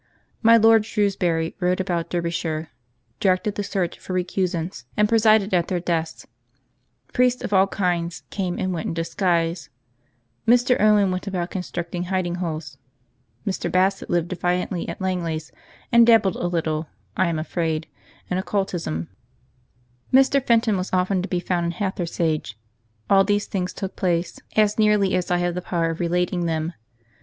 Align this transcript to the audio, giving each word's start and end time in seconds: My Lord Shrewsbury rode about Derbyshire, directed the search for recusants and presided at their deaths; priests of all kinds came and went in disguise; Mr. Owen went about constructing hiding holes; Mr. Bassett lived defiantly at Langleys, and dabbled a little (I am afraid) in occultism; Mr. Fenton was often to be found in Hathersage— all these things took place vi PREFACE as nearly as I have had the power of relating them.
My 0.41 0.57
Lord 0.57 0.83
Shrewsbury 0.83 1.55
rode 1.59 1.79
about 1.79 2.09
Derbyshire, 2.09 2.69
directed 3.19 3.53
the 3.53 3.61
search 3.63 3.99
for 3.99 4.13
recusants 4.13 4.85
and 4.97 5.07
presided 5.07 5.53
at 5.53 5.67
their 5.67 5.79
deaths; 5.79 6.25
priests 7.13 7.43
of 7.43 7.53
all 7.53 7.67
kinds 7.67 8.23
came 8.31 8.57
and 8.57 8.73
went 8.73 8.87
in 8.87 8.93
disguise; 8.95 9.69
Mr. 10.47 10.75
Owen 10.81 11.11
went 11.11 11.27
about 11.27 11.51
constructing 11.51 12.05
hiding 12.05 12.33
holes; 12.41 12.79
Mr. 13.45 13.71
Bassett 13.71 14.09
lived 14.09 14.29
defiantly 14.29 14.89
at 14.89 14.97
Langleys, 14.99 15.51
and 15.91 16.07
dabbled 16.07 16.35
a 16.35 16.47
little 16.47 16.87
(I 17.15 17.27
am 17.27 17.37
afraid) 17.37 17.85
in 18.27 18.39
occultism; 18.39 19.07
Mr. 20.11 20.43
Fenton 20.43 20.77
was 20.77 20.89
often 20.91 21.21
to 21.21 21.29
be 21.29 21.39
found 21.39 21.67
in 21.67 21.71
Hathersage— 21.73 22.55
all 23.07 23.23
these 23.23 23.45
things 23.45 23.71
took 23.71 23.95
place 23.95 24.31
vi 24.31 24.41
PREFACE 24.55 24.71
as 24.73 24.79
nearly 24.79 25.13
as 25.13 25.29
I 25.29 25.37
have 25.37 25.53
had 25.53 25.53
the 25.53 25.61
power 25.61 25.91
of 25.91 25.99
relating 25.99 26.47
them. 26.47 26.73